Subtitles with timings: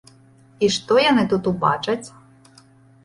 [0.67, 2.05] І што яны тут убачаць?